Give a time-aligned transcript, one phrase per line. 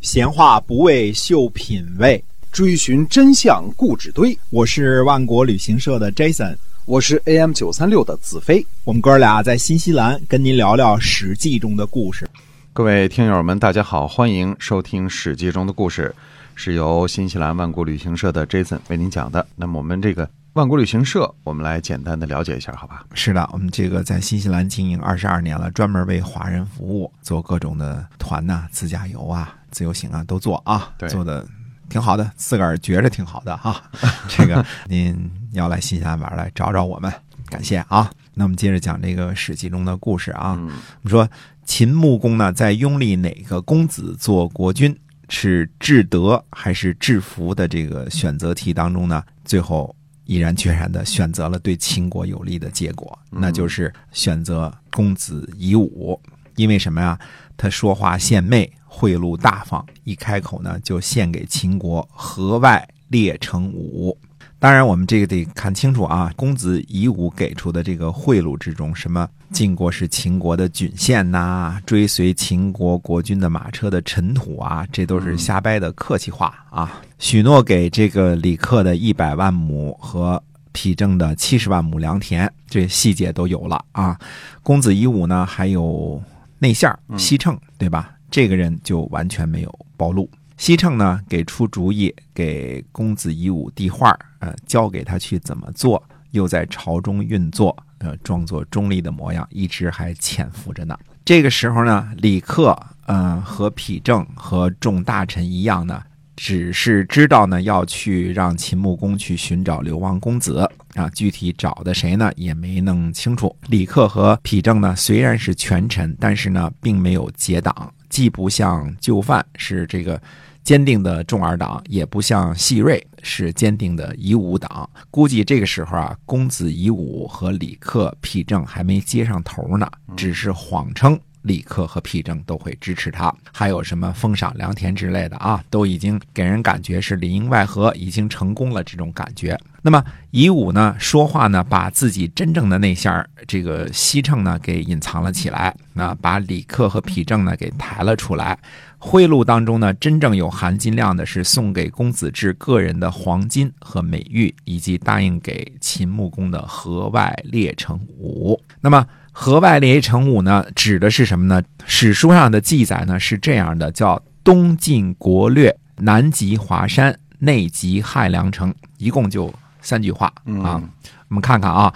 [0.00, 4.36] 闲话不为秀品味，追寻真相故纸堆。
[4.48, 8.64] 我是万国旅行社的 Jason，我是 AM 九三六的子飞。
[8.84, 12.28] 我们哥俩在新西兰跟您聊聊《史记》中的故事。
[12.72, 16.14] 各位听友们，大家好，欢迎收听《史记》中的故事，
[16.54, 19.44] 是由新西兰万国旅行社的 Jason 为您讲的。
[19.56, 23.04] 那么我们这个万国旅行社，我们来简单的了解一下，好吧？
[23.14, 31.46] 是的，我们这个在新西兰经营二十二年了，专门为华人服务，做各种的团呐、自驾游啊、自由行啊都做啊，对做的
[31.88, 33.82] 挺好的，自个儿觉着挺好的哈。
[34.28, 37.12] 这个您要来新西兰玩来找找我们，
[37.48, 38.10] 感谢啊。
[38.34, 40.54] 那我们接着讲这个《史记》中的故事啊。
[40.58, 40.70] 嗯我
[41.02, 41.28] 们说
[41.64, 44.96] 秦穆公呢，在拥立哪个公子做国君，
[45.28, 49.94] 是至德还是至福的这个选择题当中呢，最后
[50.24, 56.20] 毅然决然的选择了对秦国有利的结果，嗯那就是选择公子夷吾。
[56.56, 57.18] 因为什么呀？
[57.56, 64.16] 他说话献媚，贿赂大方，一开口呢就献给秦国河外列成武。
[64.60, 66.32] 当然，我们这个得看清楚啊。
[66.34, 77.00] 公子夷吾给出的这个贿赂之中，什么晋国是秦国的郡县呐、追随秦国国君的马车的尘土啊，这都是瞎掰的客气话啊。
[77.20, 80.42] 许诺给这个李克的一百万亩和
[80.72, 84.18] 匹正的七十万亩良田，这细节都有了啊。
[84.64, 86.20] 公子夷吾呢，还有
[86.58, 88.10] 内线儿西称，对吧？
[88.38, 90.30] 这个人就完全没有暴露。
[90.58, 100.96] 西城呢，给出主意，给公子夷吾递话呃，教给他去怎么做，又在朝中运作，呃，装作中立的模样，一直还潜伏着呢。
[101.24, 106.00] 这个时候呢，李克，呃，和丕正和众大臣一样呢，
[106.38, 110.60] 只是知道呢要去让秦穆公去寻找流亡公子
[110.94, 113.54] 啊，具体找的谁呢也没弄清楚。
[113.66, 120.20] 李克和丕正呢虽然是权臣，但是呢并没有结党，既不像就范是这个
[120.62, 124.88] 坚定的重耳党，也不像细锐是坚定的夷吾党。
[125.10, 131.18] 估计这个时候啊，公子夷吾和李克、丕正还没接上头呢，只是谎称。
[131.48, 139.58] 李克和丕正都会支持他，还有什么封赏良田之类的啊，都已经给人感觉是里应外合，已经成功了这种感觉。
[139.80, 148.58] 那么夷吾呢，说话呢，把自己真正的内线儿这个西秤呢给隐藏了起来，那把李克和丕正呢给抬了出来。
[148.98, 158.60] 贿赂当中呢，真正有含金量的是送给公子至个人的黄金和美玉，以及答应给秦穆公的河外列成武。
[158.80, 159.06] 那么
[159.40, 161.62] 河外列成武呢，指的是什么呢？
[161.86, 170.82] 史书上的记载呢是这样的：叫东晋国略，南极华山，内极汉梁城，一共就三句话啊。
[170.82, 170.90] 嗯
[171.28, 171.94] 我们看看啊，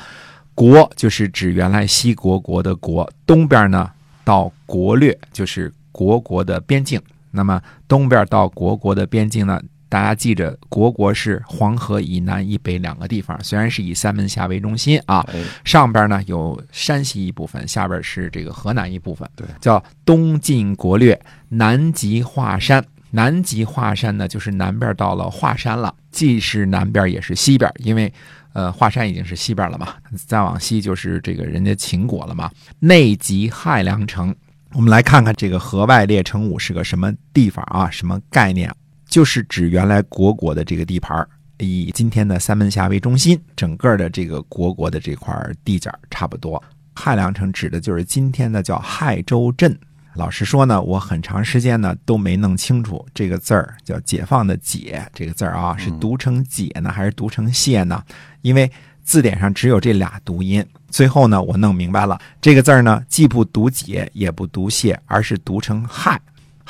[0.54, 3.91] 国就是指原来西国国的国，东边呢
[4.22, 7.03] 到国略就是国国的边境。
[7.32, 9.60] 那么东边到国国的边境呢，
[9.92, 21.20] 大家记着，国国是黄河以南以北两个地方，虽然是以三门峡为中心啊，哎，上边呢有山西一部分，下边是这个河南一部分，对，叫东晋国略，
[21.50, 22.82] 南极华山。
[23.10, 28.10] 南极华山呢，就是南边到了华山了，既是南边也是西边，因为
[28.54, 29.94] 呃华山已经是西边了嘛，
[30.26, 32.50] 再往西就是这个人家秦国了嘛。
[32.78, 34.34] 内极汉梁城，
[34.72, 37.91] 我们来看看这个河外列城五是个什么地方啊？
[37.91, 38.74] 什么概念？
[39.12, 41.28] 就是指原来国国的这个地盘儿
[41.59, 46.61] 以今天的三门峡为中心，整个的这个国国的这块地界儿差不多。
[46.95, 49.78] 汉梁城指的就是今天的叫亥州镇。
[50.15, 58.03] 老实说呢，我很长时间呢都没弄清楚这个字儿叫“解放”的“解”这个字儿啊，是读成“解”呢，还是读成“谢”呢？
[58.41, 58.71] 因为
[59.05, 60.65] 字典上只有这俩读音。
[60.89, 66.19] 最后呢，我弄明白了，这个字儿呢既不读“解”，也不读“谢”，而是读成“亥”。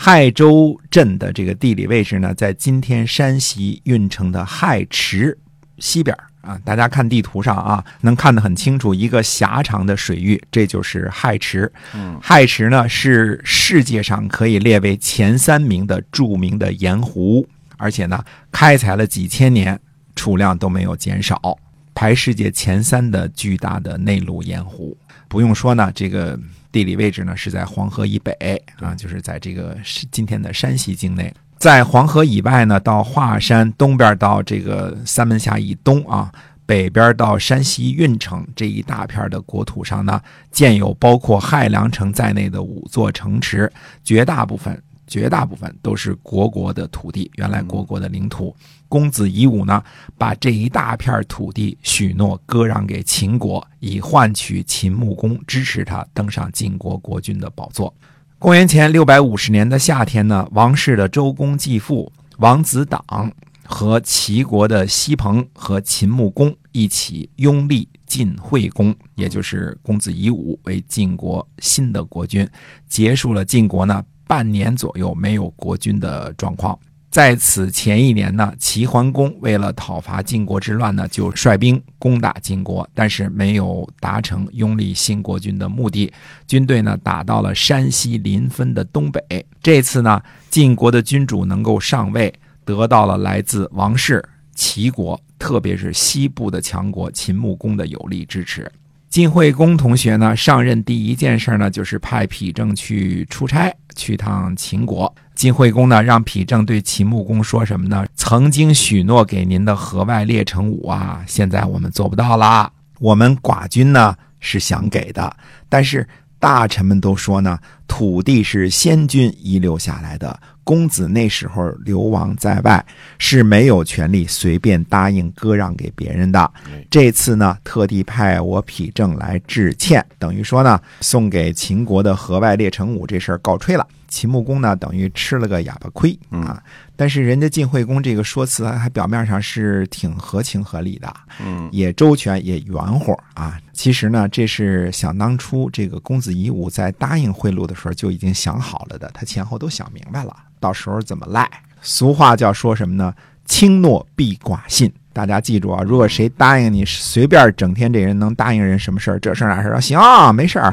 [0.04, 5.38] 亥州镇的这个地理位置呢，在今天山西运城的亥池
[5.78, 6.58] 西边儿啊。
[6.64, 11.72] 大家看地图上啊，能看得很清楚，一个狭长的水域，这就是亥池。
[11.94, 17.46] 嗯，亥池呢是世界上可以列为前三名的著名的盐湖，
[17.76, 19.78] 而且呢开采了几千年，
[20.16, 21.56] 储量都没有减少，
[21.94, 24.98] 排世界前三的巨大的内陆盐湖。
[25.28, 26.36] 不用说呢，这个
[26.72, 28.32] 地理位置呢是在黄河以北
[28.80, 29.76] 啊，就是在这个
[30.10, 31.32] 今天的山西境内。
[31.58, 36.32] 在黄河以外呢，到华山东边到这个三门峡以东啊，
[36.66, 40.20] 北边到山西运城这一大片的国土上呢，
[40.50, 43.70] 建有包括汉梁城在内的五座城池，
[44.02, 44.82] 绝大部分
[45.12, 48.56] 绝大部分都是国国的土地，原来国国的领土。
[48.88, 49.84] 公子夷吾呢，
[50.16, 57.94] 把这一大片土地许诺割让给秦国，以换取秦穆公支持他登上晋国国君的宝座。
[58.38, 63.30] 公元前六百五十年的夏天呢，王室的周公继父王子党
[63.64, 72.48] 和齐国的西彭和秦穆公一起拥立晋惠公，也就是公子夷吾为晋国新的国君，
[72.88, 76.78] 结束了晋国呢半年左右没有国君的状况。
[77.10, 86.10] 在此前一年呢，齐桓公为了讨伐晋国之乱呢，就率兵攻打晋国，但是没有达成拥立新国君的目的。
[86.46, 89.44] 军队呢打到了山西临汾的东北。
[89.62, 90.18] 这次呢，
[90.48, 92.32] 晋国的君主能够上位，
[92.64, 98.72] 得到了来自王室、齐国，特别是西部的强国秦穆公的有力支持。
[99.12, 105.14] 晋惠公同学呢，上任第一件事呢，就是派丕正去出差，去趟秦国。
[105.34, 108.06] 晋惠公呢，让丕正对秦穆公说什么呢？
[108.14, 112.72] 曾经许诺给您的河外列城五啊，现在我们做不到啦。
[113.00, 115.36] 我们寡君呢是想给的，
[115.68, 122.84] 但是大臣们都说呢，土地是先君遗留下来的，公子那时候流亡在外，
[123.18, 126.50] 是没有权利随便答应割让给别人的。
[126.90, 133.86] 这次呢，特地派我匹正来致歉，等于说呢，送给秦国的河外列城武这事儿告吹了。
[134.08, 136.62] 秦穆公呢，等于吃了个哑巴亏啊！
[136.94, 141.10] 但是人家晋惠公这个说辞还表面上是挺合情合理的，
[141.42, 143.58] 嗯，也周全也圆乎啊。
[143.72, 151.48] 其实呢，这是想当初这个公子夷吾在答应贿赂的时候就已经想好了的，他前后都想明白了，到时候怎么赖。
[151.80, 153.14] 俗话叫说什么呢？
[153.44, 154.92] 轻诺必寡信。
[155.12, 160.72] 大家记住啊，如果谁答应你，随便整天这人能答应人什么事儿，这事儿那事儿，行，没事儿。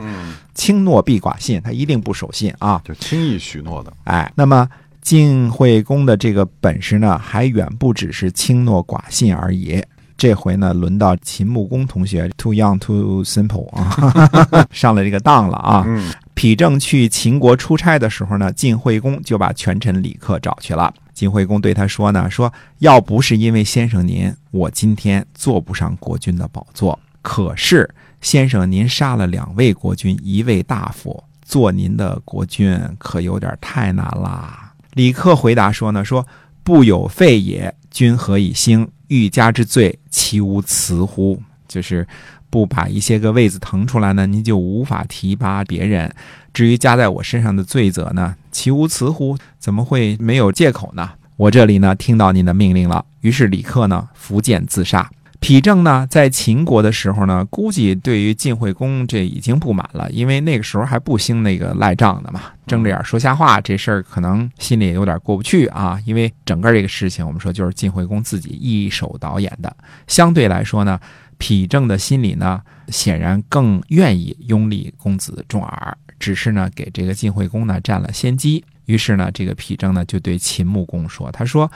[0.53, 3.91] 轻诺必寡信，他一定不守信啊，就轻易许诺的。
[4.05, 4.65] 哎，那么
[5.01, 9.83] 晋惠公的这个本事呢，还远不只是轻诺寡信而已。
[10.15, 15.83] 这回呢，轮到秦穆公同学，too young too simple 啊， 上了这个当了啊。
[15.87, 20.93] 嗯，丕正去秦国出差的时候呢，晋惠公就把权臣李克找去了。
[21.13, 26.97] 晋惠公对他说呢：“说要不是因为先生您，我今天坐不上国君的宝座。
[27.21, 36.25] 可是先生您杀了两位国君，一位大夫，做您的国君可有点太难啦。”李克回答说呢：“说
[36.63, 38.89] 不有废也，君何以兴？
[39.09, 41.37] 欲加之罪，其无辞乎？
[41.67, 42.07] 就是
[42.49, 46.13] 不把一些个位子腾出来呢，您就无法提拔别人。
[46.53, 49.37] 至于加在我身上的罪责呢，其无辞乎？
[49.59, 51.11] 怎么会没有借口呢？
[51.37, 53.05] 我这里呢，听到您的命令了。
[53.21, 55.09] 于是李克呢，伏剑自杀。
[55.39, 65.97] 丕正呢，在秦国的时候呢，估计对于晋惠公这已经不满了，因为那个时候还不兴那个赖账的嘛，睁着眼说瞎话，这事儿可能心里也有点过不去啊。
[66.05, 69.73] 因为整个这个事情，我们说就是晋惠公自己一手导演的，
[70.07, 70.99] 相对来说呢，
[71.39, 78.63] 丕正的心里呢，显然更愿意拥立公子重耳，只是呢，给这个晋惠公呢占了先机。
[78.85, 81.71] 于是呢，这个丕正呢就对秦穆公说：“他说。”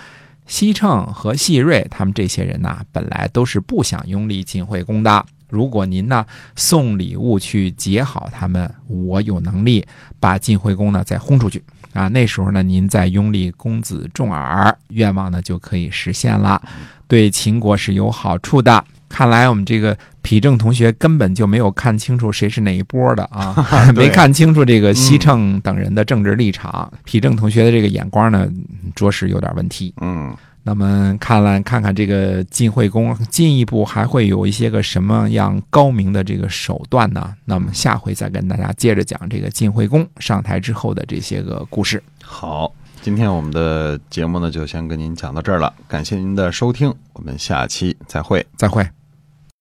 [0.46, 5.26] 西称和细瑞他们这些人呐，本来都是不想拥立晋惠公的。
[5.48, 6.26] 如果您呢
[6.58, 9.88] 送礼物去结好他们，我有能力
[10.20, 11.64] 把晋惠公呢再轰出去
[11.94, 12.10] 啊。
[12.10, 16.62] 那时候呢，您再拥立公子重耳，愿望呢就可以实现了，
[17.08, 18.84] 对秦国是有好处的。
[19.14, 23.54] 看来我们这个皮正同学根本就没有看清楚谁是哪一波的啊，
[23.94, 26.92] 没看清楚这个西称等人的政治立场。
[27.04, 28.50] 皮正同学的这个眼光呢，
[28.96, 29.94] 着实有点问题。
[30.02, 37.36] 嗯，那么看来看看这个晋惠公进一步还会有一些个什么样高明的这个手段呢？
[37.46, 42.02] 那么下回再跟大家接着讲这个晋惠公上台之后的这些个故事。
[42.24, 48.44] 好，今天我们的节目呢就先跟您讲到这儿了，感谢您的收听，我们下期再会。
[48.58, 48.84] 再会。